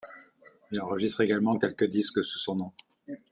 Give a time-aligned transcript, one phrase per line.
[0.71, 2.71] Il enregistre également quelques disques sous son nom.